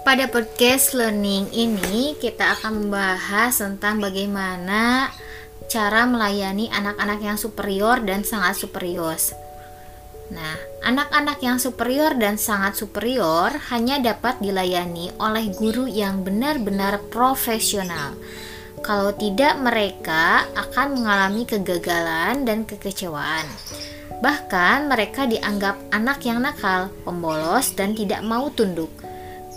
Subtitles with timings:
[0.00, 5.12] Pada podcast learning ini kita akan membahas tentang bagaimana
[5.68, 9.20] cara melayani anak-anak yang superior dan sangat superior.
[10.32, 10.56] Nah,
[10.88, 18.16] anak-anak yang superior dan sangat superior hanya dapat dilayani oleh guru yang benar-benar profesional.
[18.80, 23.44] Kalau tidak, mereka akan mengalami kegagalan dan kekecewaan.
[24.24, 29.09] Bahkan, mereka dianggap anak yang nakal, pembolos, dan tidak mau tunduk.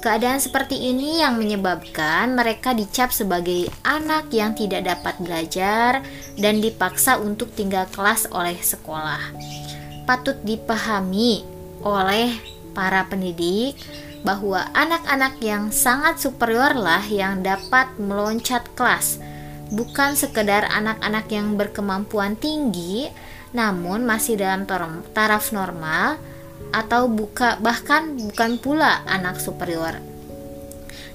[0.04, 6.04] Keadaan seperti ini yang menyebabkan mereka dicap sebagai anak yang tidak dapat belajar
[6.36, 9.32] dan dipaksa untuk tinggal kelas oleh sekolah.
[10.04, 11.48] Patut dipahami
[11.88, 12.36] oleh
[12.76, 13.80] para pendidik
[14.28, 19.24] bahwa anak-anak yang sangat superior lah yang dapat meloncat kelas,
[19.72, 23.08] bukan sekedar anak-anak yang berkemampuan tinggi
[23.56, 24.68] namun masih dalam
[25.16, 26.20] taraf normal
[26.74, 30.02] atau buka bahkan bukan pula anak superior.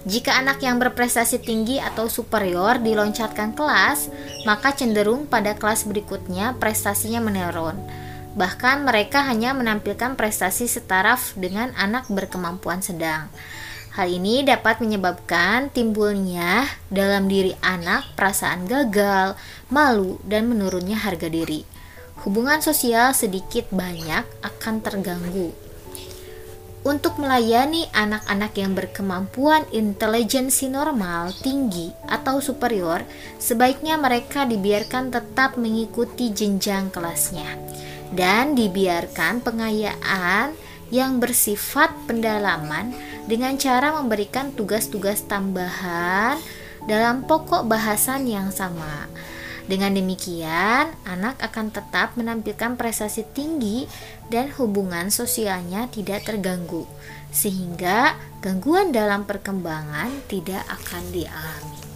[0.06, 4.08] Jika anak yang berprestasi tinggi atau superior diloncatkan kelas,
[4.46, 7.76] maka cenderung pada kelas berikutnya prestasinya menurun.
[8.38, 13.26] Bahkan mereka hanya menampilkan prestasi setaraf dengan anak berkemampuan sedang.
[13.98, 19.34] Hal ini dapat menyebabkan timbulnya dalam diri anak perasaan gagal,
[19.74, 21.77] malu, dan menurunnya harga diri
[22.26, 25.54] hubungan sosial sedikit banyak akan terganggu.
[26.86, 33.02] Untuk melayani anak-anak yang berkemampuan intelijensi normal, tinggi, atau superior,
[33.36, 37.58] sebaiknya mereka dibiarkan tetap mengikuti jenjang kelasnya
[38.14, 40.56] dan dibiarkan pengayaan
[40.88, 42.96] yang bersifat pendalaman
[43.28, 46.40] dengan cara memberikan tugas-tugas tambahan
[46.88, 49.04] dalam pokok bahasan yang sama
[49.68, 53.84] dengan demikian, anak akan tetap menampilkan prestasi tinggi
[54.32, 56.88] dan hubungan sosialnya tidak terganggu,
[57.28, 61.87] sehingga gangguan dalam perkembangan tidak akan dialami.